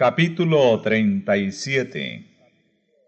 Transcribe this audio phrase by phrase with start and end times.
[0.00, 2.24] Capítulo 37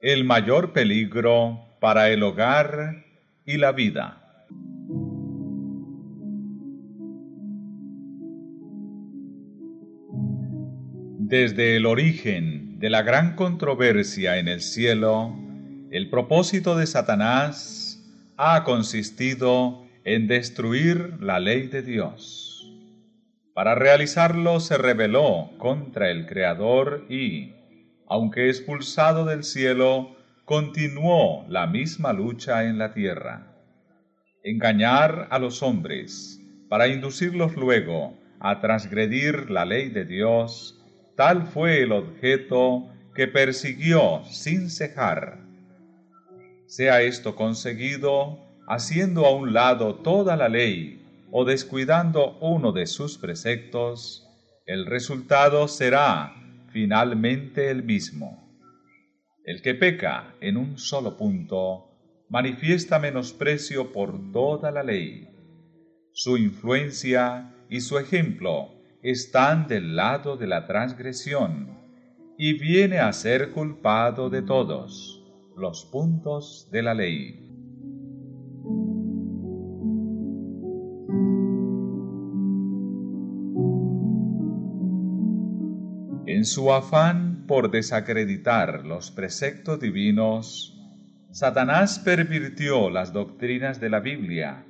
[0.03, 3.07] El mayor peligro para el hogar
[3.47, 4.45] y la vida.
[11.19, 15.35] Desde el origen de la gran controversia en el cielo,
[15.91, 18.05] el propósito de Satanás
[18.37, 22.52] ha consistido en destruir la ley de Dios
[23.55, 27.55] para realizarlo se rebeló contra el Creador y,
[28.09, 33.53] aunque expulsado del cielo, continuó la misma lucha en la tierra.
[34.43, 40.83] Engañar a los hombres para inducirlos luego a transgredir la ley de Dios,
[41.17, 45.39] tal fue el objeto que persiguió sin cejar.
[46.67, 51.02] Sea esto conseguido haciendo a un lado toda la ley
[51.33, 54.29] o descuidando uno de sus preceptos,
[54.67, 56.35] el resultado será
[56.69, 58.39] finalmente el mismo.
[59.45, 61.89] El que peca en un solo punto
[62.29, 65.29] manifiesta menosprecio por toda la ley.
[66.13, 71.79] Su influencia y su ejemplo están del lado de la transgresión
[72.37, 75.25] y viene a ser culpado de todos
[75.57, 77.52] los puntos de la ley.
[86.43, 90.77] En su afán por desacreditar los preceptos divinos,
[91.31, 94.65] Satanás pervirtió las doctrinas de la Biblia,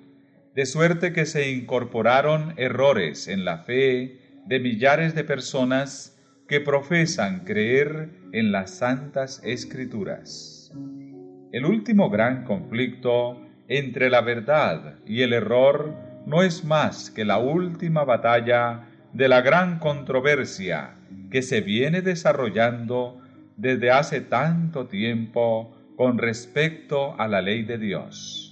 [0.54, 7.46] de suerte que se incorporaron errores en la fe de millares de personas que profesan
[7.46, 10.74] creer en las santas escrituras.
[11.52, 15.94] El último gran conflicto entre la verdad y el error
[16.26, 20.94] no es más que la última batalla de la gran controversia
[21.30, 23.20] que se viene desarrollando
[23.56, 28.48] desde hace tanto tiempo con respecto a la ley de Dios.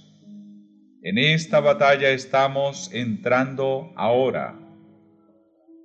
[1.03, 4.55] En esta batalla estamos entrando ahora.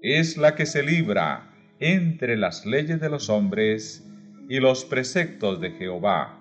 [0.03, 1.51] Es la que se libra
[1.81, 4.07] entre las leyes de los hombres
[4.49, 6.39] y los preceptos de Jehová,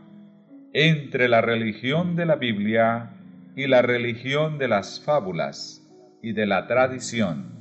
[0.74, 3.12] entre la religión de la Biblia
[3.56, 5.82] y la religión de las fábulas
[6.22, 7.55] y de la tradición.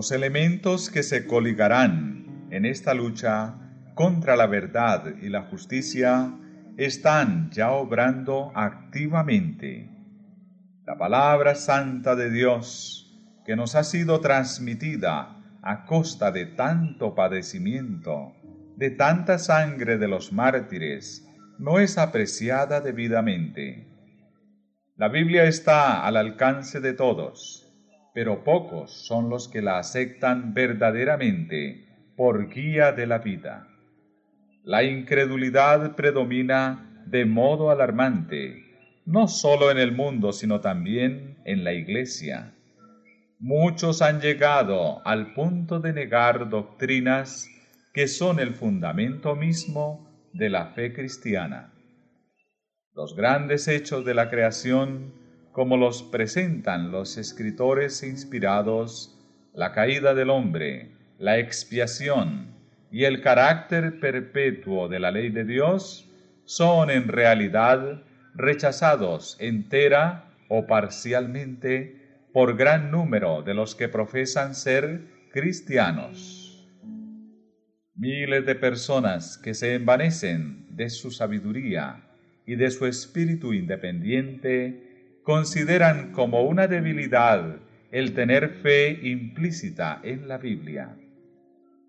[0.00, 3.56] Los elementos que se coligarán en esta lucha
[3.94, 6.32] contra la verdad y la justicia
[6.78, 9.90] están ya obrando activamente.
[10.86, 18.32] La palabra santa de Dios, que nos ha sido transmitida a costa de tanto padecimiento,
[18.76, 21.28] de tanta sangre de los mártires,
[21.58, 23.86] no es apreciada debidamente.
[24.96, 27.59] La Biblia está al alcance de todos
[28.14, 33.68] pero pocos son los que la aceptan verdaderamente por guía de la vida.
[34.64, 38.64] La incredulidad predomina de modo alarmante,
[39.06, 42.54] no solo en el mundo, sino también en la iglesia.
[43.38, 47.48] Muchos han llegado al punto de negar doctrinas
[47.94, 51.72] que son el fundamento mismo de la fe cristiana.
[52.94, 55.14] Los grandes hechos de la creación
[55.52, 59.18] como los presentan los escritores inspirados,
[59.52, 62.54] la caída del hombre, la expiación
[62.90, 66.08] y el carácter perpetuo de la ley de Dios,
[66.44, 68.02] son en realidad
[68.34, 75.02] rechazados entera o parcialmente por gran número de los que profesan ser
[75.32, 76.68] cristianos.
[77.94, 82.04] Miles de personas que se envanecen de su sabiduría
[82.46, 84.89] y de su espíritu independiente
[85.22, 87.60] consideran como una debilidad
[87.90, 90.96] el tener fe implícita en la Biblia.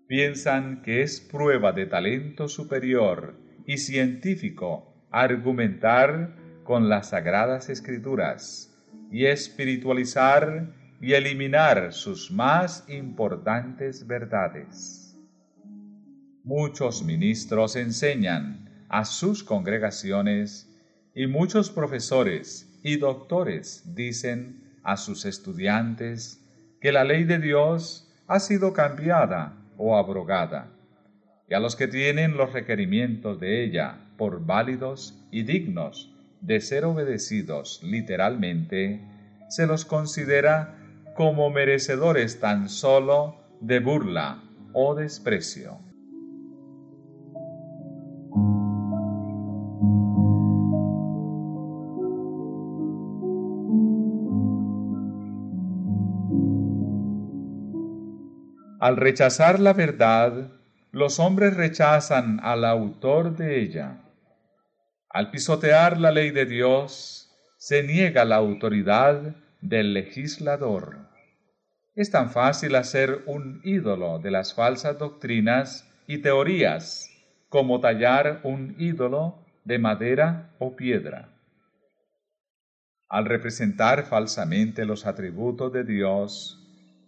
[0.06, 3.34] Piensan que es prueba de talento superior
[3.66, 8.74] y científico argumentar con las sagradas escrituras
[9.10, 15.18] y espiritualizar y eliminar sus más importantes verdades.
[16.44, 20.68] Muchos ministros enseñan a sus congregaciones
[21.14, 26.40] y muchos profesores y doctores dicen a sus estudiantes
[26.80, 30.68] que la ley de Dios ha sido cambiada o abrogada,
[31.48, 36.84] y a los que tienen los requerimientos de ella por válidos y dignos de ser
[36.84, 39.00] obedecidos literalmente,
[39.48, 40.76] se los considera
[41.14, 44.42] como merecedores tan solo de burla
[44.72, 45.78] o desprecio.
[58.82, 60.50] Al rechazar la verdad,
[60.90, 64.00] los hombres rechazan al autor de ella.
[65.08, 70.96] Al pisotear la ley de Dios, se niega la autoridad del legislador.
[71.94, 77.08] Es tan fácil hacer un ídolo de las falsas doctrinas y teorías
[77.48, 81.28] como tallar un ídolo de madera o piedra.
[83.08, 86.61] Al representar falsamente los atributos de Dios,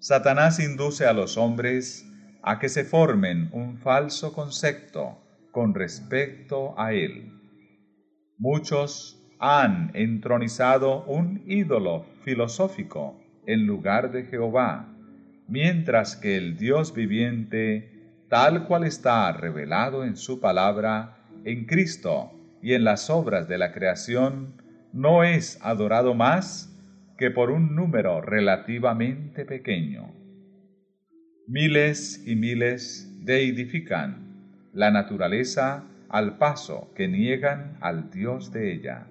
[0.04, 2.06] Satanás induce a los hombres
[2.42, 5.16] a que se formen un falso concepto
[5.50, 7.32] con respecto a Él.
[8.36, 14.94] Muchos han entronizado un ídolo filosófico en lugar de Jehová,
[15.48, 21.16] mientras que el Dios viviente, tal cual está revelado en su palabra,
[21.46, 22.30] en Cristo
[22.60, 24.60] y en las obras de la creación,
[24.92, 26.73] no es adorado más
[27.16, 30.12] que por un número relativamente pequeño.
[31.46, 39.06] Miles y miles deidifican la naturaleza al paso que niegan al Dios de ella.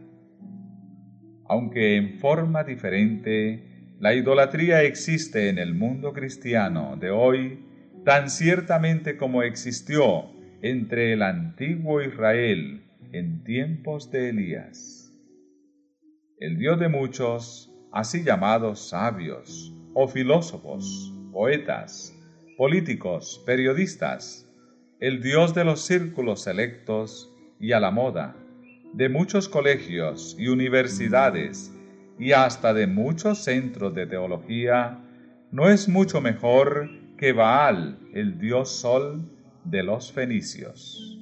[1.47, 7.59] Aunque en forma diferente, la idolatría existe en el mundo cristiano de hoy
[8.03, 15.13] tan ciertamente como existió entre el antiguo Israel en tiempos de Elías.
[16.39, 22.13] El Dios de muchos así llamados sabios o filósofos, poetas,
[22.57, 24.49] políticos, periodistas,
[24.99, 28.35] el Dios de los círculos selectos y a la moda,
[28.93, 31.71] de muchos colegios y universidades
[32.19, 34.99] y hasta de muchos centros de teología,
[35.51, 39.29] no es mucho mejor que Baal, el dios sol
[39.63, 41.12] de los fenicios.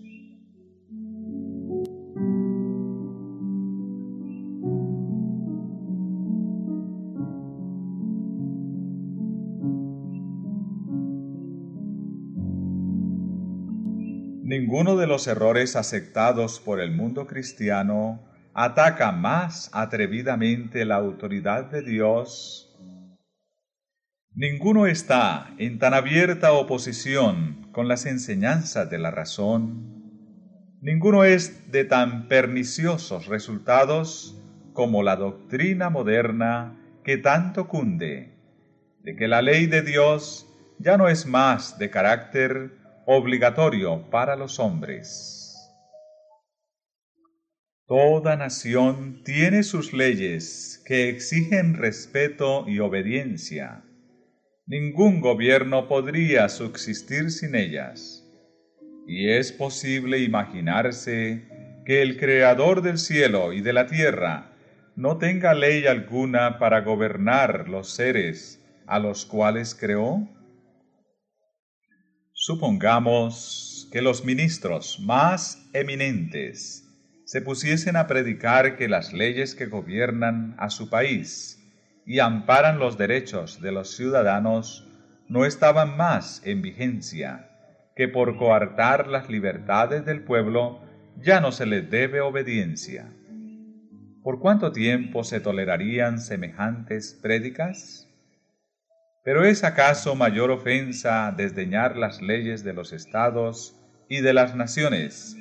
[14.72, 18.22] Ninguno de los errores aceptados por el mundo cristiano
[18.54, 22.74] ataca más atrevidamente la autoridad de Dios.
[24.34, 30.06] Ninguno está en tan abierta oposición con las enseñanzas de la razón.
[30.80, 34.42] Ninguno es de tan perniciosos resultados
[34.72, 38.38] como la doctrina moderna que tanto cunde,
[39.04, 40.48] de que la ley de Dios
[40.80, 45.42] ya no es más de carácter obligatorio para los hombres.
[47.88, 53.84] Toda nación tiene sus leyes que exigen respeto y obediencia.
[54.66, 58.26] Ningún gobierno podría subsistir sin ellas.
[59.08, 61.44] Y es posible imaginarse
[61.86, 64.54] que el Creador del cielo y de la tierra
[64.96, 70.28] no tenga ley alguna para gobernar los seres a los cuales creó?
[72.44, 76.90] Supongamos que los ministros más eminentes
[77.24, 81.60] se pusiesen a predicar que las leyes que gobiernan a su país
[82.04, 84.88] y amparan los derechos de los ciudadanos
[85.28, 87.48] no estaban más en vigencia,
[87.96, 90.82] que por coartar las libertades del pueblo
[91.18, 93.14] ya no se les debe obediencia.
[94.24, 98.11] ¿Por cuánto tiempo se tolerarían semejantes prédicas?
[99.24, 103.76] Pero ¿es acaso mayor ofensa desdeñar las leyes de los estados
[104.10, 105.38] y de las naciones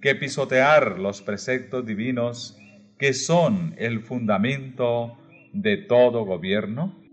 [0.00, 2.56] que pisotear los preceptos divinos
[2.96, 5.18] que son el fundamento
[5.52, 7.03] de todo gobierno?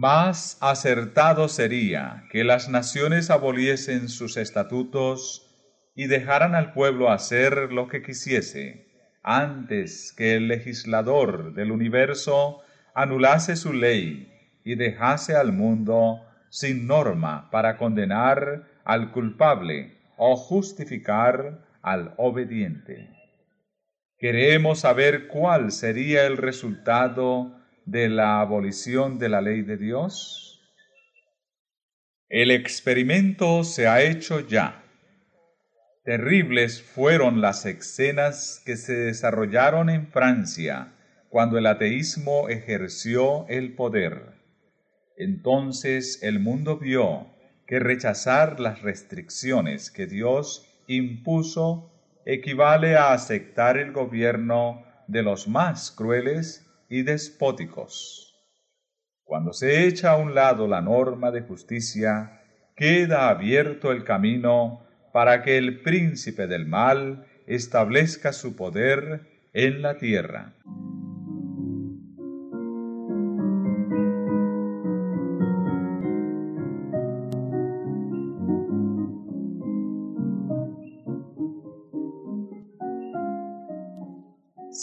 [0.00, 5.52] Más acertado sería que las naciones aboliesen sus estatutos
[5.96, 8.86] y dejaran al pueblo hacer lo que quisiese,
[9.24, 12.60] antes que el legislador del universo
[12.94, 21.66] anulase su ley y dejase al mundo sin norma para condenar al culpable o justificar
[21.82, 23.10] al obediente.
[24.16, 27.57] Queremos saber cuál sería el resultado
[27.90, 30.60] de la abolición de la ley de Dios?
[32.28, 34.84] El experimento se ha hecho ya.
[36.04, 40.92] Terribles fueron las escenas que se desarrollaron en Francia
[41.30, 44.34] cuando el ateísmo ejerció el poder.
[45.16, 47.28] Entonces el mundo vio
[47.66, 51.90] que rechazar las restricciones que Dios impuso
[52.26, 58.36] equivale a aceptar el gobierno de los más crueles y despóticos.
[59.24, 62.40] Cuando se echa a un lado la norma de justicia,
[62.74, 69.98] queda abierto el camino para que el príncipe del mal establezca su poder en la
[69.98, 70.54] tierra.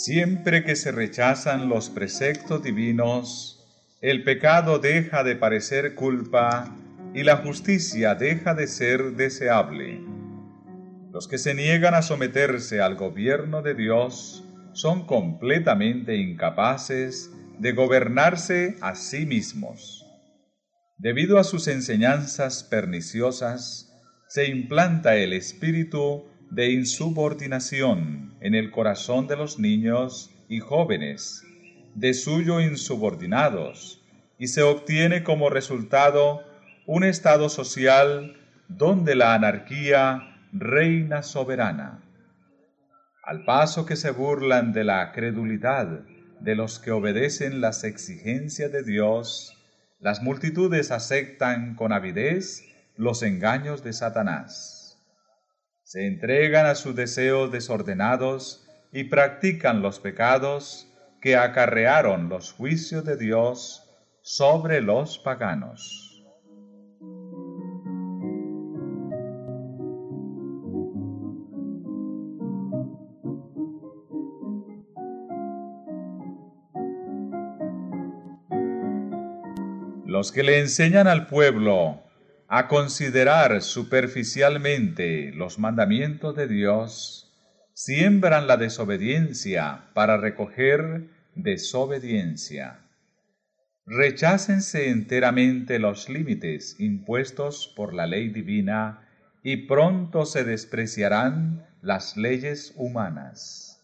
[0.06, 3.66] Siempre que se rechazan los preceptos divinos,
[4.00, 6.76] el pecado deja de parecer culpa
[7.12, 10.00] y la justicia deja de ser deseable.
[11.12, 14.44] Los que se niegan a someterse al gobierno de Dios
[14.74, 20.06] son completamente incapaces de gobernarse a sí mismos.
[20.98, 23.92] Debido a sus enseñanzas perniciosas,
[24.28, 31.42] se implanta el espíritu de insubordinación en el corazón de los niños y jóvenes,
[31.94, 34.02] de suyo insubordinados,
[34.38, 36.44] y se obtiene como resultado
[36.86, 38.36] un estado social
[38.68, 42.02] donde la anarquía reina soberana.
[43.24, 46.02] Al paso que se burlan de la credulidad
[46.40, 49.56] de los que obedecen las exigencias de Dios,
[49.98, 52.62] las multitudes aceptan con avidez
[52.96, 54.75] los engaños de Satanás
[55.86, 63.16] se entregan a sus deseos desordenados y practican los pecados que acarrearon los juicios de
[63.16, 63.88] Dios
[64.20, 66.24] sobre los paganos.
[80.04, 82.05] Los que le enseñan al pueblo
[82.48, 87.32] a considerar superficialmente los mandamientos de Dios,
[87.74, 92.80] siembran la desobediencia para recoger desobediencia.
[93.84, 99.08] Rechácense enteramente los límites impuestos por la ley divina
[99.42, 103.80] y pronto se despreciarán las leyes humanas.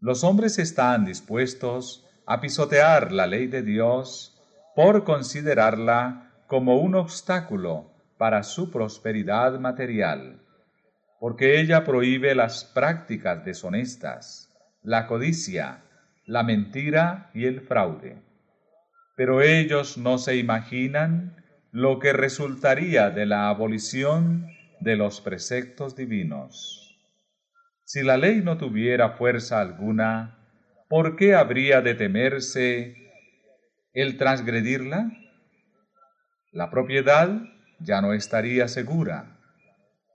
[0.00, 4.40] Los hombres están dispuestos a pisotear la ley de Dios
[4.76, 10.40] por considerarla como un obstáculo para su prosperidad material,
[11.20, 14.48] porque ella prohíbe las prácticas deshonestas,
[14.82, 15.82] la codicia,
[16.24, 18.16] la mentira y el fraude.
[19.14, 21.36] Pero ellos no se imaginan
[21.70, 24.48] lo que resultaría de la abolición
[24.80, 26.98] de los preceptos divinos.
[27.84, 30.38] Si la ley no tuviera fuerza alguna,
[30.88, 32.94] ¿por qué habría de temerse
[33.92, 35.10] el transgredirla?
[36.52, 37.42] La propiedad
[37.78, 39.36] ya no estaría segura.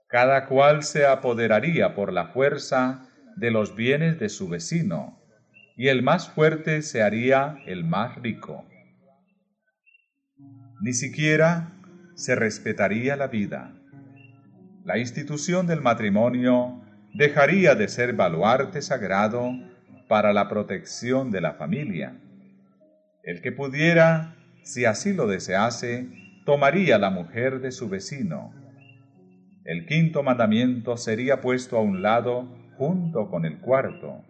[0.08, 5.20] Cada cual se apoderaría por la fuerza de los bienes de su vecino,
[5.76, 8.64] y el más fuerte se haría el más rico.
[10.80, 11.72] Ni siquiera
[12.14, 13.72] se respetaría la vida.
[14.84, 16.80] La institución del matrimonio
[17.14, 19.52] dejaría de ser baluarte sagrado
[20.08, 22.16] para la protección de la familia.
[23.22, 28.52] El que pudiera, si así lo desease, tomaría la mujer de su vecino.
[29.64, 34.22] El quinto mandamiento sería puesto a un lado junto con el cuarto.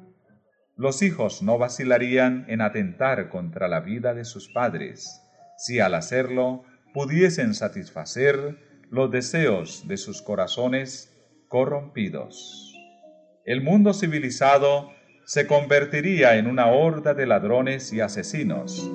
[0.76, 5.23] Los hijos no vacilarían en atentar contra la vida de sus padres,
[5.56, 8.59] si al hacerlo pudiesen satisfacer
[8.90, 11.11] los deseos de sus corazones
[11.49, 12.73] corrompidos.
[13.44, 14.90] El mundo civilizado
[15.25, 18.88] se convertiría en una horda de ladrones y asesinos,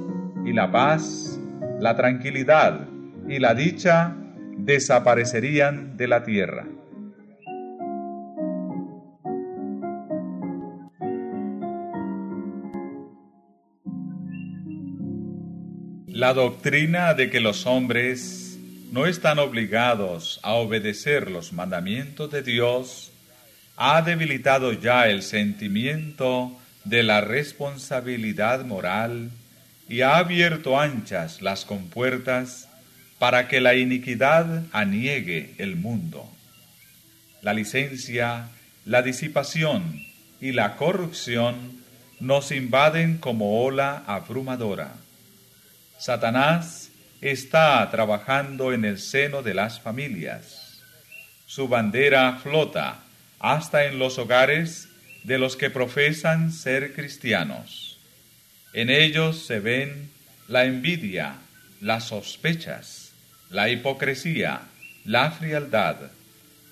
[0.46, 1.40] y la paz,
[1.80, 2.88] la tranquilidad
[3.30, 4.16] y la dicha
[4.58, 6.66] desaparecerían de la tierra.
[16.08, 18.58] La doctrina de que los hombres
[18.92, 23.12] no están obligados a obedecer los mandamientos de Dios
[23.78, 26.52] ha debilitado ya el sentimiento
[26.84, 29.30] de la responsabilidad moral
[29.88, 32.69] y ha abierto anchas las compuertas
[33.20, 36.32] para que la iniquidad aniegue el mundo.
[37.42, 38.48] La licencia,
[38.86, 40.06] la disipación
[40.42, 41.80] y la corrupción
[42.20, 44.94] nos invaden como ola abrumadora.
[45.98, 50.82] Satanás está trabajando en el seno de las familias.
[51.46, 53.00] Su bandera flota
[53.40, 54.90] hasta en los hogares
[55.24, 58.00] de los que profesan ser cristianos.
[58.74, 60.10] En ellos se ven
[60.48, 61.36] la envidia,
[61.82, 63.09] las sospechas,
[63.50, 64.62] la hipocresía,
[65.06, 66.12] la frialdad,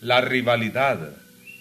[0.01, 1.11] la rivalidad,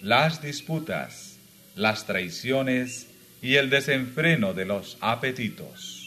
[0.01, 1.37] las disputas,
[1.75, 3.07] las traiciones
[3.41, 6.03] y el desenfreno de los apetitos.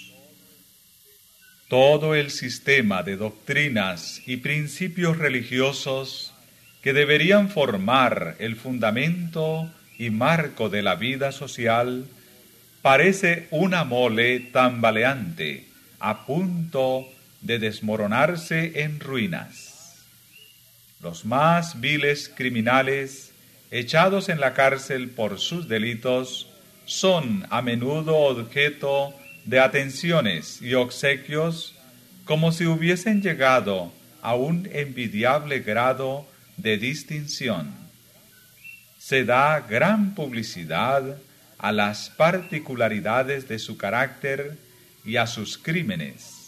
[1.68, 6.34] todo el sistema de doctrinas y principios religiosos
[6.82, 12.06] que deberían formar el fundamento y marco de la vida social,
[12.82, 15.66] parece una mole tambaleante
[16.00, 20.04] a punto de desmoronarse en ruinas.
[21.00, 23.32] Los más viles criminales,
[23.70, 26.48] echados en la cárcel por sus delitos,
[26.84, 31.74] son a menudo objeto de atenciones y obsequios
[32.24, 33.92] como si hubiesen llegado
[34.22, 37.74] a un envidiable grado de distinción.
[38.98, 41.16] Se da gran publicidad
[41.58, 44.58] a las particularidades de su carácter
[45.04, 46.39] y a sus crímenes.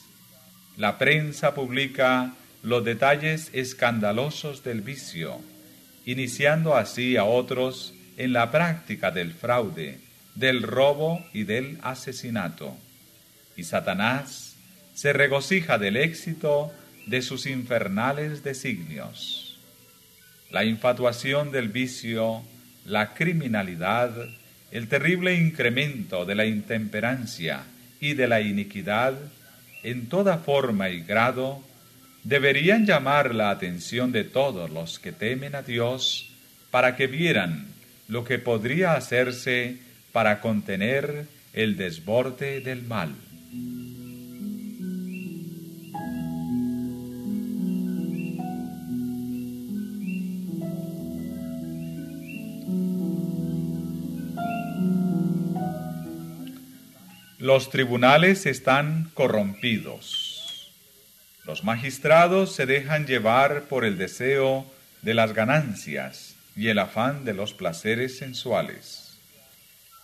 [0.83, 2.35] La prensa publica
[2.65, 5.39] los detalles escandalosos del vicio,
[6.07, 10.01] iniciando así a otros en la práctica del fraude
[10.35, 12.77] del robo y del asesinato.
[13.57, 14.57] Y Satanás
[14.93, 16.73] se regocija del éxito
[17.07, 19.61] de sus infernales designios.
[20.51, 22.43] La infatuación del vicio,
[22.87, 24.11] la criminalidad,
[24.73, 27.67] el terrible incremento de la intemperancia
[28.01, 29.15] y de la iniquidad,
[29.83, 31.63] en toda forma y grado,
[32.25, 36.31] deberían llamar la atención de todos los que temen a Dios
[36.71, 37.67] para que vieran
[38.09, 39.79] lo que podría hacerse
[40.13, 43.15] para contener el desborde del mal.
[57.43, 60.71] Los tribunales están corrompidos.
[61.45, 64.65] Los magistrados se dejan llevar por el deseo
[65.03, 69.19] de las ganancias y el afán de los placeres sensuales.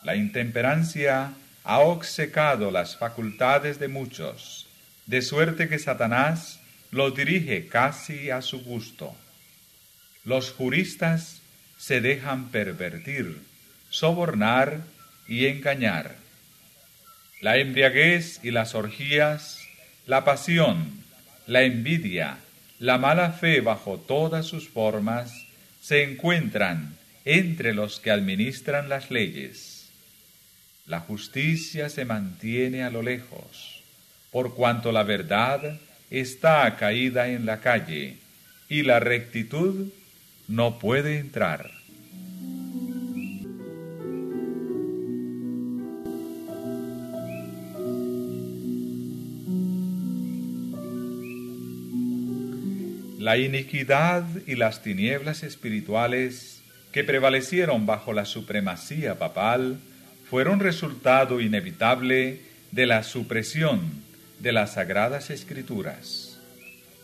[0.03, 4.67] La intemperancia ha obcecado las facultades de muchos,
[5.07, 6.59] de suerte que Satanás
[6.91, 9.15] los dirige casi a su gusto.
[10.25, 11.41] Los juristas
[11.77, 13.41] se dejan pervertir,
[13.91, 14.81] sobornar
[15.29, 16.27] y engañar.
[17.41, 19.61] La embriaguez y las orgías,
[20.07, 21.05] la pasión,
[21.47, 22.39] la envidia,
[22.79, 25.47] la mala fe bajo todas sus formas,
[25.81, 29.79] se encuentran entre los que administran las leyes
[30.89, 33.83] la justicia se mantiene a lo lejos,
[34.33, 35.79] por cuanto la verdad
[36.11, 38.17] está caída en la calle
[38.71, 39.89] y la rectitud
[40.49, 41.71] no puede entrar.
[53.29, 56.63] La iniquidad y las tinieblas espirituales
[56.93, 59.81] que prevalecieron bajo la supremacía papal
[60.31, 63.83] fueron resultado inevitable de la supresión
[64.39, 66.41] de las sagradas escrituras.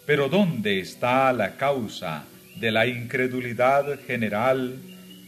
[0.07, 2.25] Pero ¿dónde está la causa
[2.57, 4.79] de la incredulidad general,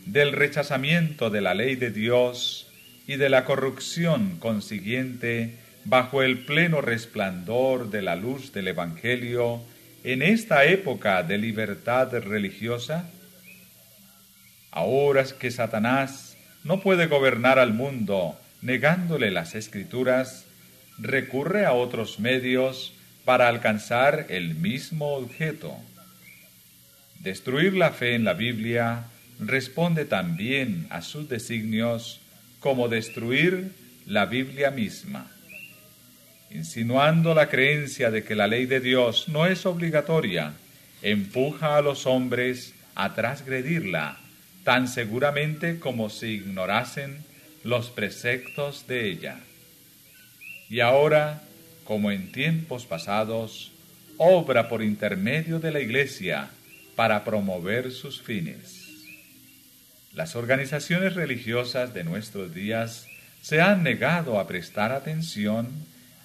[0.07, 2.73] del rechazamiento de la ley de Dios
[3.07, 9.61] y de la corrupción consiguiente bajo el pleno resplandor de la luz del Evangelio
[10.07, 13.11] en esta época de libertad religiosa?
[14.71, 20.47] Ahora que Satanás no puede gobernar al mundo negándole las escrituras,
[20.97, 25.77] recurre a otros medios para alcanzar el mismo objeto.
[27.19, 29.07] Destruir la fe en la Biblia
[29.41, 32.21] responde también a sus designios
[32.61, 33.73] como destruir
[34.07, 35.33] la Biblia misma,
[36.51, 40.55] insinuando la creencia de que la ley de Dios no es obligatoria,
[41.03, 44.19] empuja a los hombres a transgredirla
[44.65, 47.25] tan seguramente como si ignorasen
[47.63, 49.39] los preceptos de ella.
[50.69, 51.43] Y ahora,
[51.85, 53.71] como en tiempos pasados,
[54.17, 56.51] obra por intermedio de la Iglesia
[56.97, 58.87] para promover sus fines.
[60.13, 63.07] Las organizaciones religiosas de nuestros días
[63.43, 65.69] se han negado a prestar atención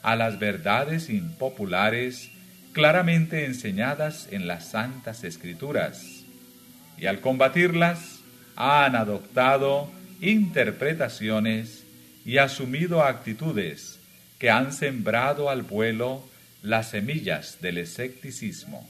[0.04, 2.32] a las verdades impopulares
[2.74, 6.24] claramente enseñadas en las Santas Escrituras,
[6.98, 8.20] y al combatirlas
[8.56, 11.84] han adoptado interpretaciones
[12.26, 14.00] y asumido actitudes
[14.40, 16.24] que han sembrado al vuelo
[16.62, 18.88] las semillas del escepticismo.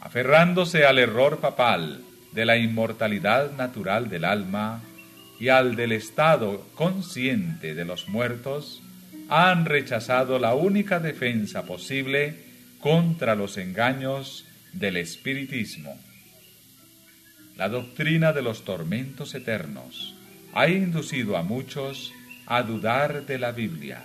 [0.00, 4.82] Aferrándose al error papal de la inmortalidad natural del alma
[5.38, 8.81] y al del estado consciente de los muertos,
[9.34, 12.34] han rechazado la única defensa posible
[12.80, 15.98] contra los engaños del espiritismo.
[17.56, 20.14] La doctrina de los tormentos eternos
[20.52, 22.12] ha inducido a muchos
[22.44, 24.02] a dudar de la Biblia.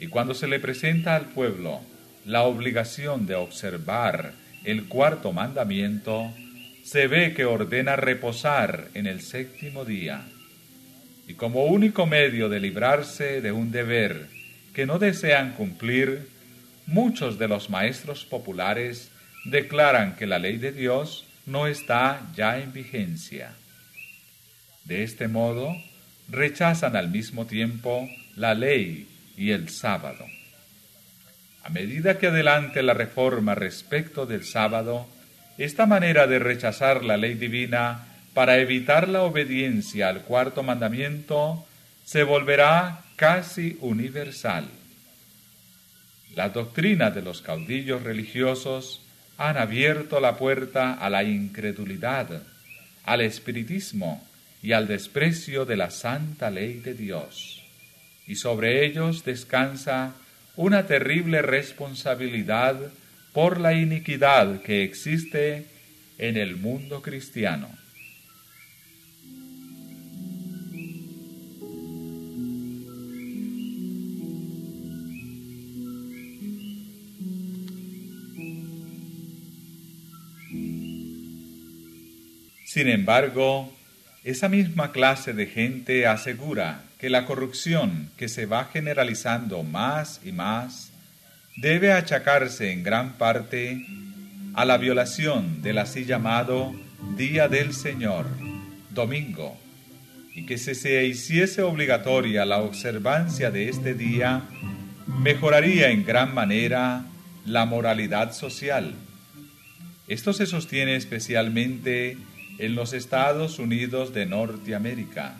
[0.00, 1.82] Y cuando se le presenta al pueblo
[2.24, 4.32] la obligación de observar
[4.64, 6.32] el cuarto mandamiento,
[6.82, 10.26] se ve que ordena reposar en el séptimo día.
[11.26, 14.28] Y como único medio de librarse de un deber
[14.74, 16.28] que no desean cumplir,
[16.86, 19.10] muchos de los maestros populares
[19.44, 23.52] declaran que la ley de Dios no está ya en vigencia.
[24.84, 25.74] De este modo,
[26.28, 30.24] rechazan al mismo tiempo la ley y el sábado.
[31.64, 35.08] A medida que adelante la reforma respecto del sábado,
[35.58, 41.66] esta manera de rechazar la ley divina para evitar la obediencia al cuarto mandamiento
[42.04, 44.68] se volverá casi universal.
[46.34, 49.00] Las doctrinas de los caudillos religiosos
[49.38, 52.42] han abierto la puerta a la incredulidad,
[53.04, 54.22] al espiritismo
[54.62, 57.62] y al desprecio de la santa ley de Dios.
[58.26, 60.12] Y sobre ellos descansa
[60.56, 62.76] una terrible responsabilidad
[63.32, 65.64] por la iniquidad que existe
[66.18, 67.85] en el mundo cristiano.
[82.76, 83.74] Sin embargo,
[84.22, 90.32] esa misma clase de gente asegura que la corrupción que se va generalizando más y
[90.32, 90.92] más
[91.56, 93.82] debe achacarse en gran parte
[94.52, 96.74] a la violación del así llamado
[97.16, 98.26] Día del Señor,
[98.90, 99.56] domingo,
[100.34, 104.42] y que si se hiciese obligatoria la observancia de este día,
[105.06, 107.06] mejoraría en gran manera
[107.46, 108.92] la moralidad social.
[110.08, 112.18] Esto se sostiene especialmente
[112.58, 115.34] en los Estados Unidos de Norteamérica,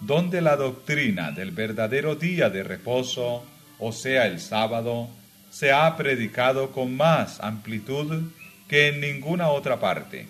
[0.00, 3.44] donde la doctrina del verdadero día de reposo,
[3.78, 5.08] o sea el sábado,
[5.50, 8.24] se ha predicado con más amplitud
[8.68, 10.26] que en ninguna otra parte.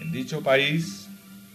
[0.00, 1.08] En dicho país,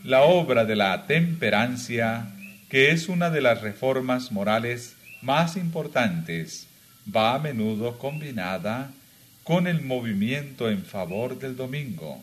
[0.03, 2.33] la obra de la temperancia,
[2.69, 6.67] que es una de las reformas morales más importantes,
[7.13, 8.91] va a menudo combinada
[9.43, 12.21] con el movimiento en favor del domingo,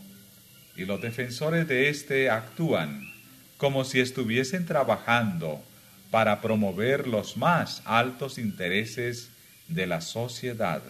[0.80, 3.12] y los defensores de éste actúan
[3.58, 5.62] como si estuviesen trabajando
[6.10, 9.28] para promover los más altos intereses
[9.68, 10.80] de la sociedad.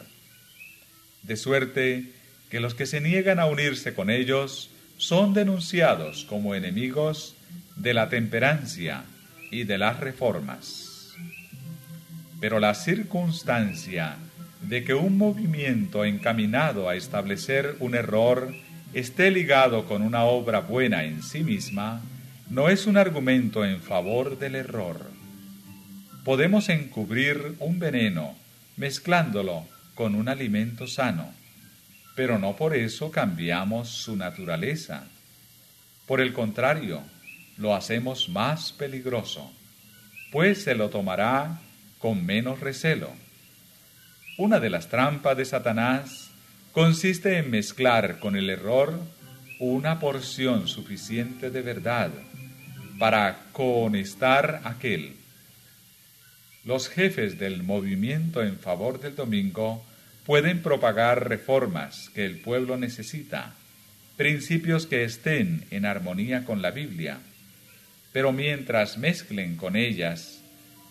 [1.25, 2.13] De suerte
[2.51, 7.35] que los que se niegan a unirse con ellos son denunciados como enemigos
[7.75, 9.03] de la temperancia
[9.51, 11.17] y de las reformas.
[12.41, 14.19] Pero la circunstancia
[14.63, 18.55] de que un movimiento encaminado a establecer un error
[18.93, 22.01] esté ligado con una obra buena en sí misma,
[22.49, 25.11] no es un argumento en favor del error.
[26.25, 28.35] Podemos encubrir un veneno
[28.77, 31.33] mezclándolo con un alimento sano,
[32.17, 35.05] pero no por eso cambiamos su naturaleza.
[36.07, 37.03] Por el contrario,
[37.57, 39.53] lo hacemos más peligroso,
[40.33, 41.61] pues se lo tomará
[41.99, 43.11] con menos recelo.
[44.39, 46.20] Una de las trampas de Satanás
[46.73, 49.01] consiste en mezclar con el error
[49.59, 52.11] una porción suficiente de verdad
[52.99, 55.17] para cohonestar aquel.
[56.65, 59.85] Los jefes del movimiento en favor del domingo
[60.25, 63.55] pueden propagar reformas que el pueblo necesita,
[64.17, 67.19] principios que estén en armonía con la Biblia,
[68.13, 70.41] pero mientras mezclen con ellas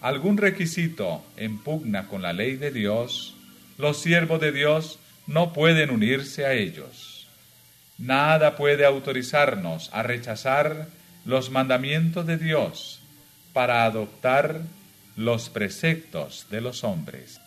[0.01, 3.35] algún requisito en pugna con la ley de Dios,
[3.77, 7.27] los siervos de Dios no pueden unirse a ellos.
[7.99, 10.87] Nada puede autorizarnos a rechazar
[11.23, 12.99] los mandamientos de Dios
[13.53, 14.61] para adoptar
[15.15, 17.39] los preceptos de los hombres.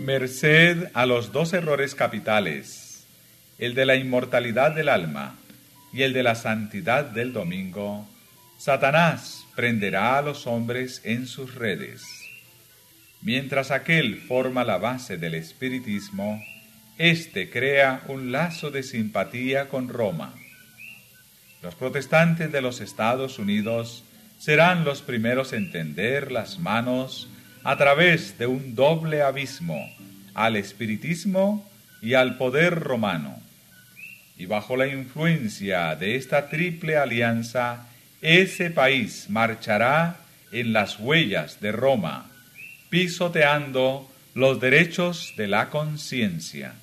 [0.00, 2.87] Merced a los dos errores capitales,
[3.58, 5.36] el de la inmortalidad del alma
[5.92, 8.08] y el de la santidad del domingo,
[8.58, 12.02] Satanás prenderá a los hombres en sus redes
[13.20, 16.40] Mientras aquel forma la base del espiritismo,
[16.98, 20.34] éste crea un lazo de simpatía con Roma.
[21.62, 24.04] Los protestantes de los Estados Unidos
[24.38, 27.28] serán los primeros en tender las manos
[27.64, 29.90] a través de un doble abismo
[30.34, 31.68] al espiritismo
[32.00, 33.42] y al poder romano.
[34.38, 37.88] Y bajo la influencia de esta triple alianza,
[38.22, 40.16] ese país marchará
[40.52, 42.30] en las huellas de Roma
[42.88, 46.74] pisoteando los derechos de la conciencia.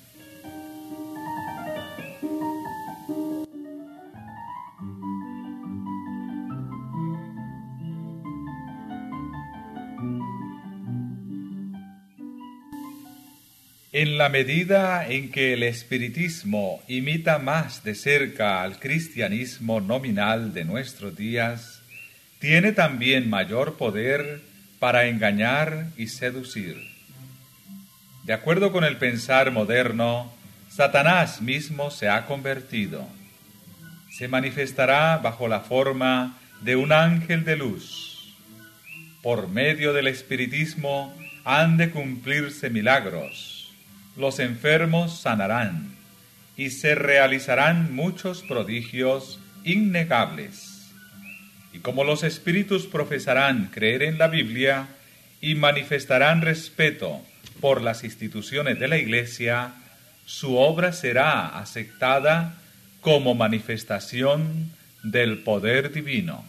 [13.98, 20.66] En la medida en que el espiritismo imita más de cerca al cristianismo nominal de
[20.66, 21.80] nuestros días,
[22.38, 24.42] tiene también mayor poder
[24.78, 26.76] para engañar y seducir.
[28.24, 30.30] De acuerdo con el pensar moderno,
[30.68, 33.08] Satanás mismo se ha convertido.
[34.10, 38.36] Se manifestará bajo la forma de un ángel de luz.
[39.22, 43.55] Por medio del espiritismo han de cumplirse milagros.
[44.16, 45.94] Los enfermos sanarán
[46.56, 50.76] y se realizarán muchos prodigios innegables
[51.76, 54.88] y como los espíritus profesarán creer en la Biblia
[55.42, 57.20] y manifestarán respeto
[57.60, 59.74] por las instituciones de la Iglesia,
[60.24, 62.54] su obra será aceptada
[63.02, 66.44] como manifestación del poder divino.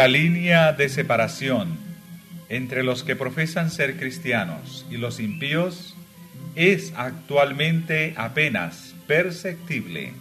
[0.00, 1.78] La línea de separación
[2.48, 5.94] entre los que profesan ser cristianos y los impíos
[6.54, 10.14] es actualmente apenas perceptible.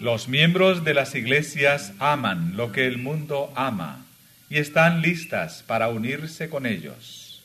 [0.00, 4.06] Los miembros de las iglesias aman lo que el mundo ama
[4.48, 7.44] y están listas para unirse con ellos.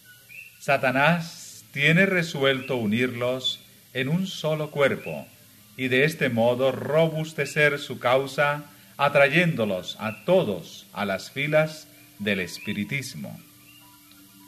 [0.61, 3.59] Satanás tiene resuelto unirlos
[3.93, 5.27] en un solo cuerpo
[5.75, 8.70] y de este modo robustecer su causa
[9.01, 11.87] atrayéndolos a todos a las filas
[12.19, 13.35] del espiritismo.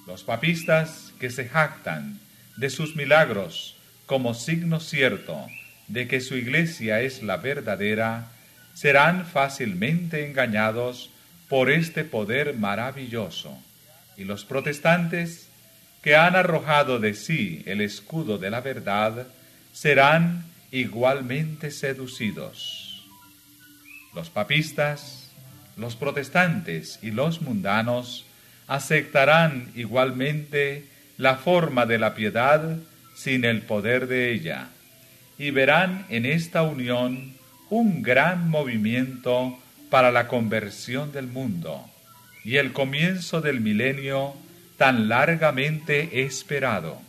[0.05, 2.19] Los papistas que se jactan
[2.57, 5.47] de sus milagros como signo cierto
[5.87, 8.27] de que su iglesia es la verdadera,
[8.75, 11.09] serán fácilmente engañados
[11.49, 13.57] por este poder maravilloso.
[14.17, 15.49] Y los protestantes
[16.03, 19.25] que han arrojado de sí el escudo de la verdad
[19.73, 22.82] serán igualmente seducidos.
[24.15, 25.31] Los papistas,
[25.75, 28.25] los protestantes y los mundanos
[28.67, 30.85] aceptarán igualmente
[31.17, 32.77] la forma de la piedad
[33.15, 34.69] sin el poder de ella,
[35.37, 37.33] y verán en esta unión
[37.69, 39.57] un gran movimiento
[39.89, 41.89] para la conversión del mundo
[42.43, 44.35] y el comienzo del milenio
[44.77, 47.01] tan largamente esperado.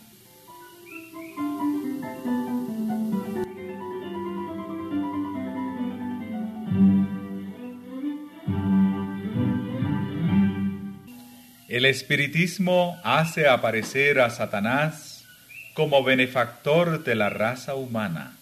[11.68, 15.24] El espiritismo hace aparecer a Satanás
[15.72, 18.37] como benefactor de la raza humana,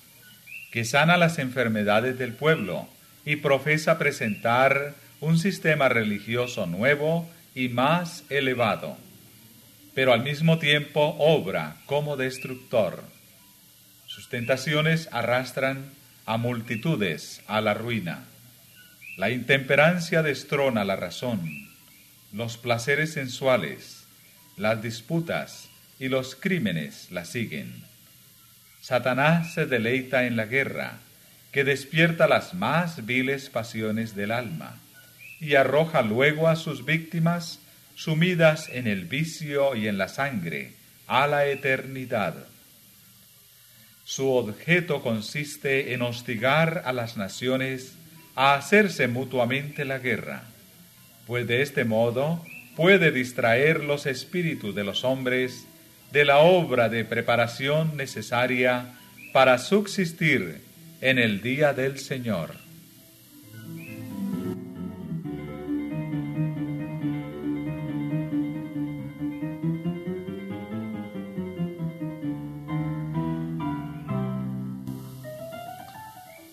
[0.72, 2.88] que sana las enfermedades del pueblo
[3.24, 8.96] y profesa presentar un sistema religioso nuevo y más elevado,
[9.94, 13.04] pero al mismo tiempo obra como destructor.
[14.06, 15.92] Sus tentaciones arrastran
[16.26, 18.24] a multitudes a la ruina.
[19.16, 21.71] La intemperancia destrona la razón
[22.32, 24.04] los placeres sensuales,
[24.56, 25.68] las disputas
[25.98, 27.84] y los crímenes la siguen.
[28.80, 30.98] Satanás se deleita en la guerra,
[31.52, 34.78] que despierta las más viles pasiones del alma,
[35.40, 37.60] y arroja luego a sus víctimas,
[37.94, 40.72] sumidas en el vicio y en la sangre,
[41.06, 42.34] a la eternidad.
[44.04, 47.92] Su objeto consiste en hostigar a las naciones
[48.34, 50.44] a hacerse mutuamente la guerra
[51.26, 52.44] pues de este modo
[52.76, 55.66] puede distraer los espíritus de los hombres
[56.10, 58.94] de la obra de preparación necesaria
[59.32, 60.60] para subsistir
[61.00, 62.50] en el día del Señor.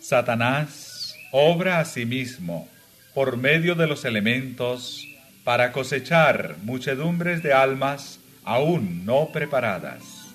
[0.02, 2.68] Satanás obra a sí mismo
[3.20, 5.06] por medio de los elementos
[5.44, 10.30] para cosechar muchedumbres de almas aún no preparadas.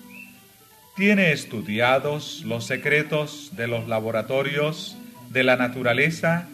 [0.95, 4.95] Tiene estudiados los secretos de los laboratorios
[5.31, 6.47] de la naturaleza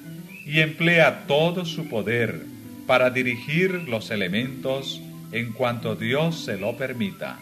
[0.45, 2.45] y emplea todo su poder
[2.87, 5.01] para dirigir los elementos
[5.33, 7.39] en cuanto Dios se lo permita.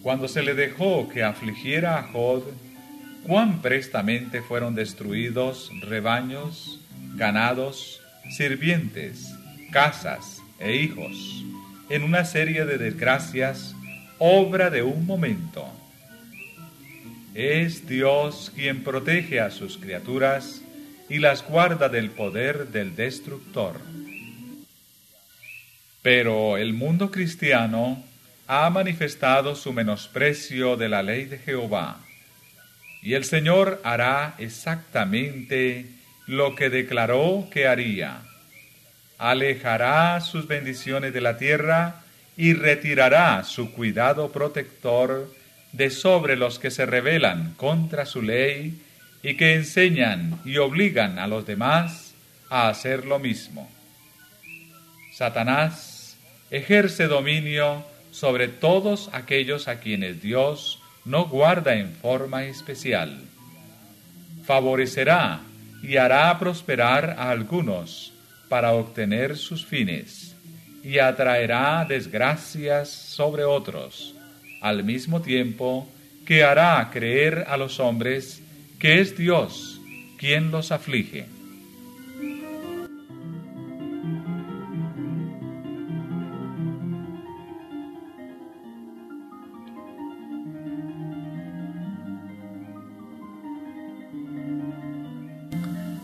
[0.00, 2.44] Cuando se le dejó que afligiera a Jod,
[3.26, 6.80] cuán prestamente fueron destruidos rebaños,
[7.18, 8.00] ganados,
[8.30, 9.34] sirvientes,
[9.72, 11.44] casas e hijos,
[11.90, 13.74] en una serie de desgracias,
[14.18, 15.66] obra de un momento.
[17.34, 20.62] Es Dios quien protege a sus criaturas
[21.08, 23.80] y las guarda del poder del destructor.
[26.02, 28.02] Pero el mundo cristiano
[28.46, 31.98] ha manifestado su menosprecio de la ley de Jehová,
[33.02, 35.97] y el Señor hará exactamente
[36.28, 38.20] lo que declaró que haría.
[39.16, 42.02] Alejará sus bendiciones de la tierra
[42.36, 45.32] y retirará su cuidado protector
[45.72, 48.80] de sobre los que se rebelan contra su ley
[49.22, 52.14] y que enseñan y obligan a los demás
[52.50, 53.68] a hacer lo mismo.
[55.12, 56.16] Satanás
[56.50, 63.18] ejerce dominio sobre todos aquellos a quienes Dios no guarda en forma especial.
[64.44, 65.40] Favorecerá
[65.82, 68.12] y hará prosperar a algunos
[68.48, 70.34] para obtener sus fines,
[70.82, 74.14] y atraerá desgracias sobre otros,
[74.60, 75.88] al mismo tiempo
[76.26, 78.42] que hará creer a los hombres
[78.78, 79.80] que es Dios
[80.18, 81.37] quien los aflige.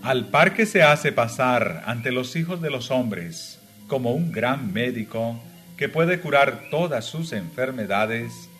[0.05, 4.71] Al par que se hace pasar ante los hijos de los hombres como un gran
[4.71, 5.41] médico
[5.79, 8.51] que puede curar todas sus enfermedades,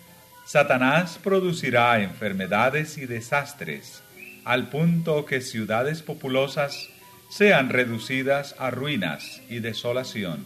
[0.47, 4.01] Satanás producirá enfermedades y desastres
[4.43, 6.89] al punto que ciudades populosas
[7.29, 10.43] sean reducidas a ruinas y desolación.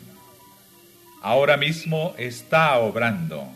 [1.22, 3.48] Ahora mismo está obrando.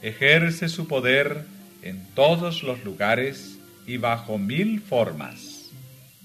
[0.00, 1.44] Ejerce su poder
[1.82, 5.49] en todos los lugares y bajo mil formas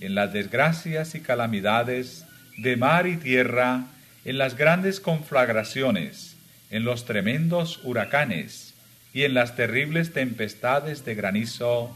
[0.05, 2.25] en las desgracias y calamidades
[2.57, 3.87] de mar y tierra,
[4.23, 6.37] en las grandes conflagraciones,
[6.69, 8.75] en los tremendos huracanes
[9.13, 11.95] y en las terribles tempestades de granizo,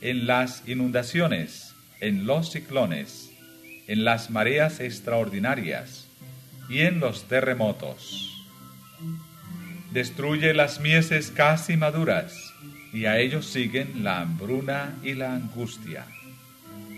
[0.00, 3.30] en las inundaciones, en los ciclones,
[3.88, 6.06] en las mareas extraordinarias
[6.68, 8.46] y en los terremotos.
[9.90, 12.54] Destruye las mieses casi maduras
[12.92, 16.06] y a ellos siguen la hambruna y la angustia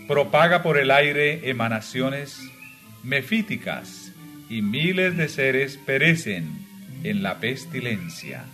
[0.07, 2.39] propaga por el aire emanaciones
[3.03, 4.11] mefíticas
[4.49, 6.67] y miles de seres perecen
[7.03, 8.45] en la pestilencia.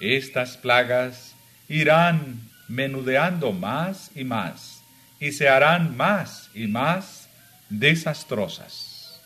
[0.00, 1.34] Estas plagas
[1.68, 4.82] irán menudeando más y más
[5.20, 7.28] y se harán más y más
[7.68, 9.22] desastrosas.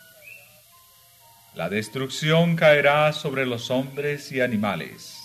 [1.55, 5.19] La destrucción caerá sobre los hombres y animales.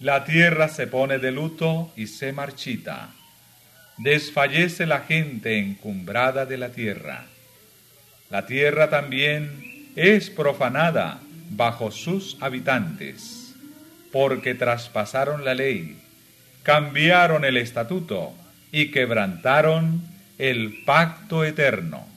[0.00, 3.10] La tierra se pone de luto y se marchita
[3.98, 7.26] desfallece la gente encumbrada de la tierra.
[8.30, 13.54] La tierra también es profanada bajo sus habitantes,
[14.10, 15.98] porque traspasaron la ley,
[16.62, 18.32] cambiaron el estatuto
[18.70, 20.02] y quebrantaron
[20.38, 22.11] el pacto eterno.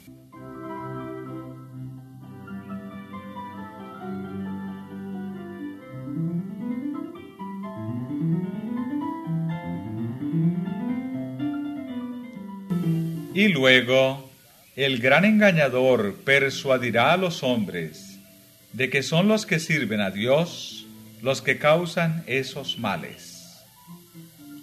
[13.36, 14.32] Y luego
[14.78, 18.17] el gran engañador persuadirá a los hombres
[18.71, 20.88] de que son los que sirven a Dios
[21.21, 23.62] los que causan esos males.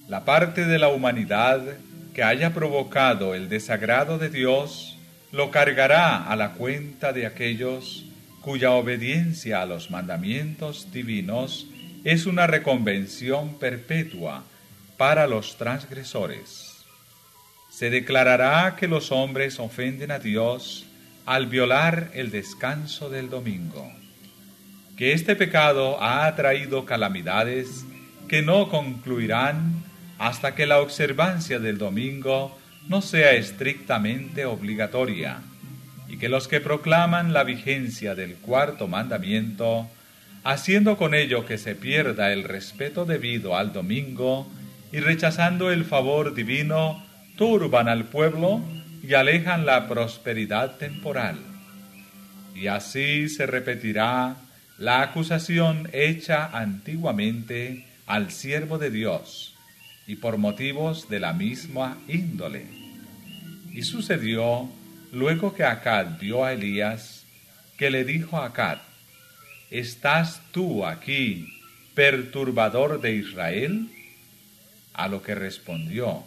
[0.09, 1.61] La parte de la humanidad
[2.15, 4.97] que haya provocado el desagrado de Dios
[5.33, 8.07] lo cargará a la cuenta de aquellos
[8.41, 11.67] cuya obediencia a los mandamientos divinos
[12.05, 14.45] es una reconvención perpetua
[14.97, 16.72] para los transgresores
[17.83, 20.87] se declarará que los hombres ofenden a Dios
[21.27, 23.91] al violar el descanso del domingo,
[24.97, 27.85] que este pecado ha traído calamidades
[28.29, 29.83] que no concluirán
[30.21, 32.57] hasta que la observancia del domingo
[32.89, 35.41] no sea estrictamente obligatoria,
[36.09, 39.89] y que los que proclaman la vigencia del cuarto mandamiento,
[40.45, 44.49] haciendo con ello que se pierda el respeto debido al domingo
[44.93, 47.11] y rechazando el favor divino,
[47.43, 48.63] turban al pueblo
[49.03, 51.41] y alejan la prosperidad temporal.
[52.55, 54.37] Y así se repetirá
[54.79, 59.57] la acusación hecha antiguamente al siervo de Dios,
[60.07, 62.65] y por motivos de la misma índole.
[63.73, 64.69] Y sucedió,
[65.11, 67.27] luego que Acad vio a Elías,
[67.77, 68.79] que le dijo a Acad,
[69.69, 71.49] ¿estás tú aquí,
[71.97, 73.89] perturbador de Israel?
[74.95, 76.25] A lo que respondió,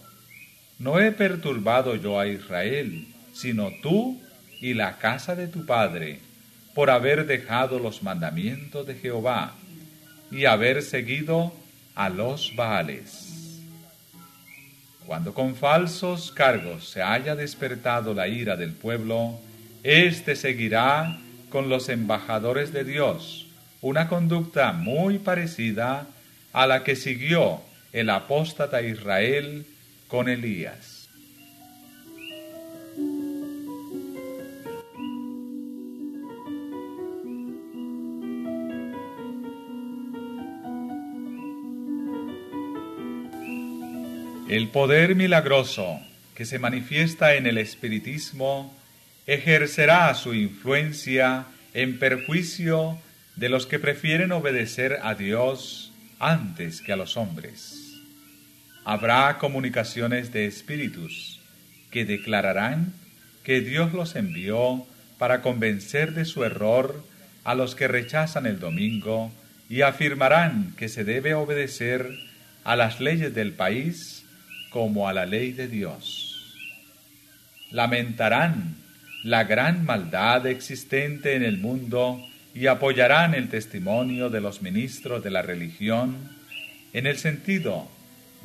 [0.80, 4.22] no he perturbado yo a Israel, sino tú
[4.62, 6.20] y la casa de tu padre,
[6.74, 9.56] por haber dejado los mandamientos de Jehová
[10.32, 11.54] y haber seguido
[11.96, 13.62] a los Baales.
[15.06, 19.40] Cuando con falsos cargos se haya despertado la ira del pueblo,
[19.84, 21.20] éste seguirá
[21.50, 23.48] con los embajadores de Dios
[23.82, 26.08] una conducta muy parecida
[26.54, 27.62] a la que siguió
[27.94, 29.66] el apóstata Israel
[30.08, 31.06] con Elías.
[44.48, 46.00] El poder milagroso
[46.36, 48.74] que se manifiesta en el espiritismo
[49.26, 53.00] ejercerá su influencia en perjuicio
[53.36, 57.85] de los que prefieren obedecer a Dios antes que a los hombres.
[58.86, 61.42] Habrá comunicaciones de espíritus
[61.90, 62.94] que declararán
[63.44, 64.86] que Dios los envió
[65.18, 67.04] para convencer de su error
[67.44, 69.32] a los que rechazan el domingo
[69.70, 72.08] y afirmarán que se debe obedecer
[72.64, 74.24] a las leyes del país
[74.70, 76.54] como a la ley de Dios.
[77.72, 78.76] Lamentarán
[79.24, 82.24] la gran maldad existente en el mundo
[82.54, 86.30] y apoyarán el testimonio de los ministros de la religión
[86.94, 87.95] en el sentido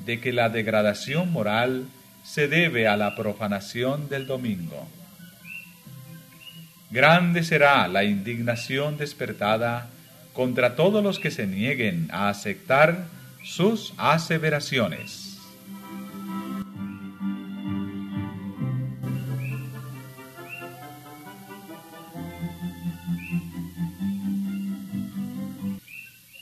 [0.05, 1.87] de que la degradación moral
[2.25, 4.89] se debe a la profanación del domingo.
[6.91, 9.89] Grande será la indignación despertada
[10.33, 13.07] contra todos los que se nieguen a aceptar
[13.45, 15.39] sus aseveraciones.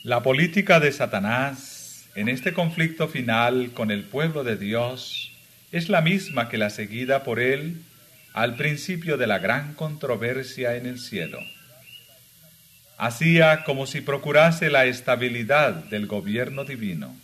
[0.03, 1.78] La política de Satanás
[2.15, 5.31] en este conflicto final con el pueblo de Dios
[5.71, 7.81] es la misma que la seguida por él
[8.33, 11.39] al principio de la gran controversia en el cielo.
[12.97, 17.15] Hacía como si procurase la estabilidad del gobierno divino,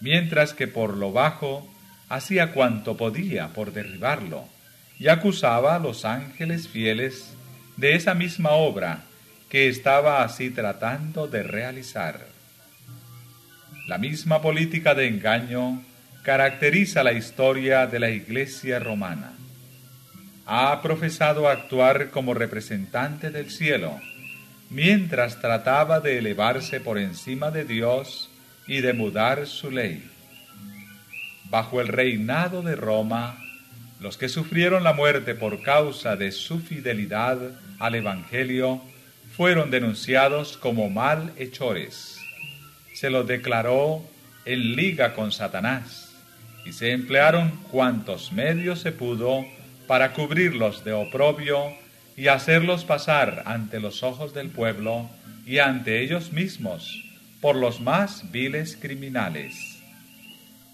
[0.00, 1.72] mientras que por lo bajo
[2.08, 4.46] hacía cuanto podía por derribarlo
[4.98, 7.32] y acusaba a los ángeles fieles
[7.76, 9.04] de esa misma obra
[9.48, 12.35] que estaba así tratando de realizar.
[13.86, 15.80] La misma política de engaño
[16.24, 19.34] caracteriza la historia de la Iglesia romana.
[20.44, 24.00] Ha profesado actuar como representante del cielo,
[24.70, 28.28] mientras trataba de elevarse por encima de Dios
[28.66, 30.10] y de mudar su ley.
[31.44, 33.38] Bajo el reinado de Roma,
[34.00, 37.38] los que sufrieron la muerte por causa de su fidelidad
[37.78, 38.82] al Evangelio
[39.36, 42.15] fueron denunciados como malhechores.
[42.96, 44.02] Se los declaró
[44.46, 46.14] en liga con Satanás
[46.64, 49.44] y se emplearon cuantos medios se pudo
[49.86, 51.74] para cubrirlos de oprobio
[52.16, 55.10] y hacerlos pasar ante los ojos del pueblo
[55.44, 57.04] y ante ellos mismos
[57.42, 59.78] por los más viles criminales.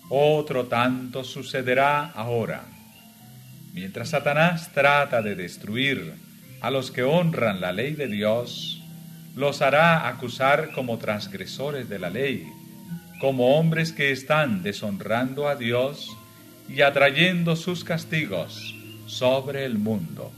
[0.08, 2.62] Otro tanto sucederá ahora.
[3.72, 6.14] Mientras Satanás trata de destruir
[6.60, 8.81] a los que honran la ley de Dios,
[9.34, 12.52] los hará acusar como transgresores de la ley,
[13.20, 16.16] como hombres que están deshonrando a Dios
[16.68, 18.74] y atrayendo sus castigos
[19.06, 20.32] sobre el mundo.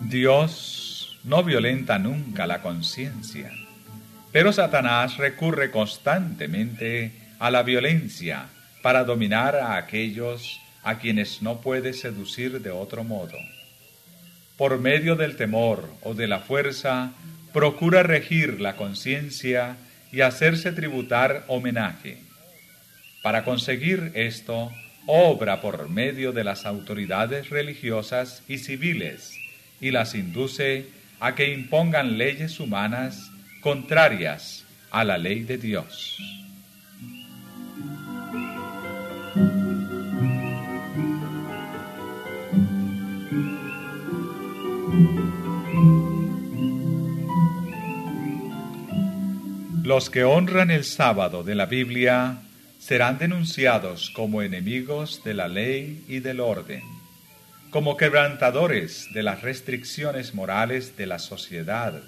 [0.00, 3.50] Dios no violenta nunca la conciencia.
[4.34, 8.46] Pero Satanás recurre constantemente a la violencia
[8.82, 13.38] para dominar a aquellos a quienes no puede seducir de otro modo.
[14.56, 17.12] Por medio del temor o de la fuerza,
[17.52, 19.76] procura regir la conciencia
[20.10, 22.18] y hacerse tributar homenaje.
[23.22, 24.72] Para conseguir esto,
[25.06, 29.38] obra por medio de las autoridades religiosas y civiles
[29.80, 30.86] y las induce
[31.20, 33.30] a que impongan leyes humanas
[33.64, 36.18] contrarias a la ley de Dios.
[49.82, 52.42] Los que honran el sábado de la Biblia
[52.78, 56.82] serán denunciados como enemigos de la ley y del orden
[57.70, 62.02] como quebrantadores de las restricciones morales de la sociedad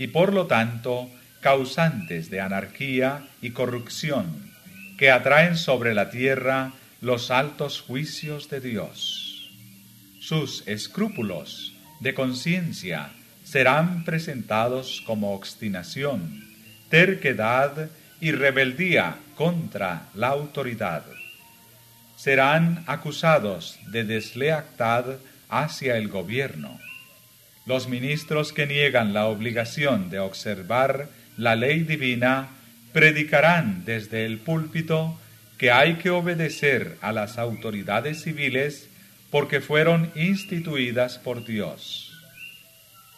[0.00, 1.10] y por lo tanto
[1.42, 4.50] causantes de anarquía y corrupción
[4.96, 6.72] que atraen sobre la tierra
[7.02, 9.50] los altos juicios de Dios.
[10.18, 13.10] Sus escrúpulos de conciencia
[13.44, 16.48] serán presentados como obstinación,
[16.88, 17.90] terquedad
[18.22, 21.04] y rebeldía contra la autoridad.
[22.16, 25.16] Serán acusados de deslealtad
[25.50, 26.80] hacia el gobierno.
[27.70, 31.06] Los ministros que niegan la obligación de observar
[31.36, 32.48] la ley divina
[32.92, 35.16] predicarán desde el púlpito
[35.56, 38.88] que hay que obedecer a las autoridades civiles
[39.30, 42.12] porque fueron instituidas por Dios.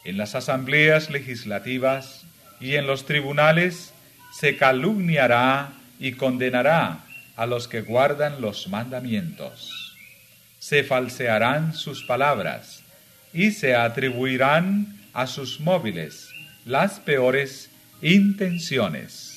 [0.05, 2.23] En las asambleas legislativas
[2.59, 3.91] y en los tribunales
[4.39, 6.99] se calumniará y condenará
[7.35, 9.97] a los que guardan los mandamientos.
[10.59, 12.82] Se falsearán sus palabras
[13.33, 16.29] y se atribuirán a sus móviles
[16.65, 17.69] las peores
[18.01, 19.33] intenciones.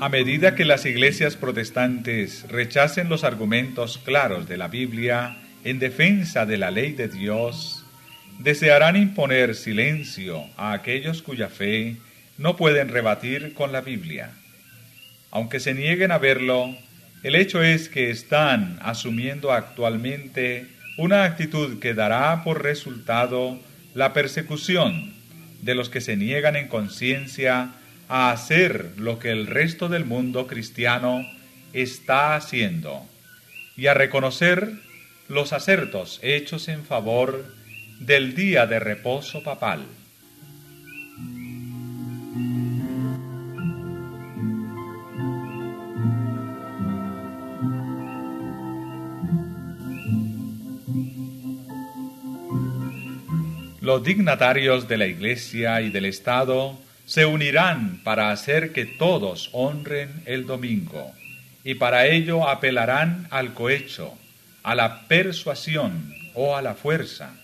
[0.00, 6.44] A medida que las iglesias protestantes rechacen los argumentos claros de la Biblia en defensa
[6.44, 7.83] de la ley de Dios,
[8.44, 11.96] desearán imponer silencio a aquellos cuya fe
[12.36, 14.32] no pueden rebatir con la Biblia.
[15.30, 16.76] Aunque se nieguen a verlo,
[17.22, 20.66] el hecho es que están asumiendo actualmente
[20.98, 23.58] una actitud que dará por resultado
[23.94, 25.14] la persecución
[25.62, 27.70] de los que se niegan en conciencia
[28.08, 31.26] a hacer lo que el resto del mundo cristiano
[31.72, 33.06] está haciendo
[33.74, 34.70] y a reconocer
[35.28, 37.63] los acertos hechos en favor
[38.00, 39.86] del día de reposo papal.
[53.84, 60.22] Los dignatarios de la Iglesia y del Estado se unirán para hacer que todos honren
[60.24, 61.12] el domingo,
[61.64, 64.14] y para ello apelarán al cohecho,
[64.62, 67.34] a la persuasión o a la fuerza.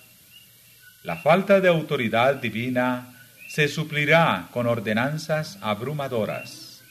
[1.02, 3.14] La falta de autoridad divina
[3.48, 6.82] se suplirá con ordenanzas abrumadoras.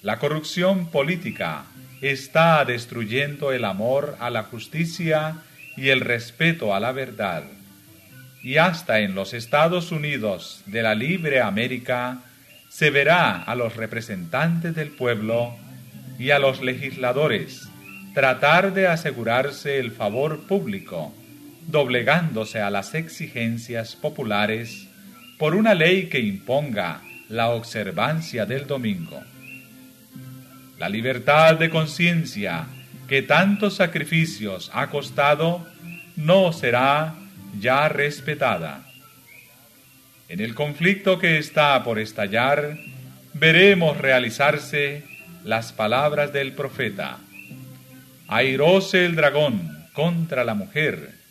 [0.00, 1.64] La corrupción política
[2.00, 5.36] está destruyendo el amor a la justicia
[5.76, 7.44] y el respeto a la verdad
[8.42, 12.22] y hasta en los Estados Unidos de la libre América
[12.68, 15.54] se verá a los representantes del pueblo
[16.18, 17.68] y a los legisladores
[18.14, 21.14] tratar de asegurarse el favor público,
[21.66, 24.88] doblegándose a las exigencias populares
[25.38, 29.22] por una ley que imponga la observancia del domingo.
[30.78, 32.66] La libertad de conciencia
[33.08, 35.66] que tantos sacrificios ha costado
[36.16, 37.14] no será
[37.58, 38.84] ya respetada.
[40.28, 42.78] En el conflicto que está por estallar,
[43.34, 45.04] veremos realizarse
[45.44, 47.18] las palabras del profeta.
[48.28, 51.21] Airóse el dragón contra la mujer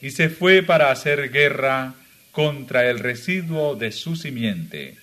[0.00, 1.94] y se fue para hacer guerra
[2.32, 4.96] contra el residuo de su simiente,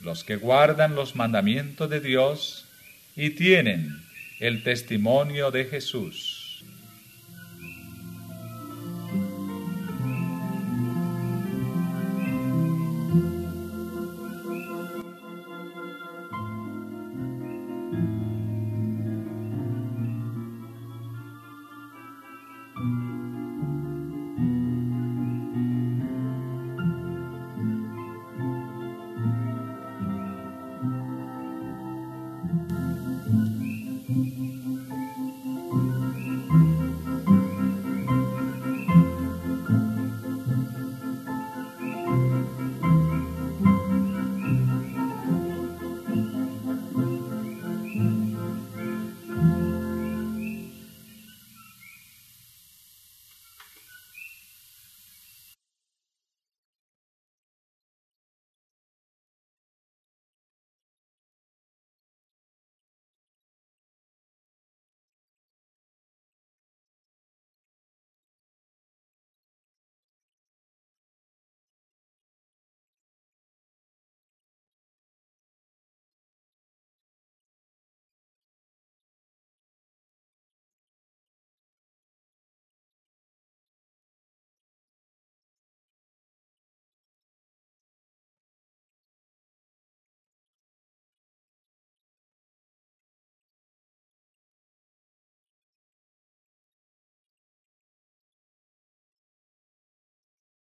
[0.00, 2.66] los que guardan los mandamientos de Dios
[3.16, 4.02] y tienen
[4.40, 6.44] el testimonio de Jesús.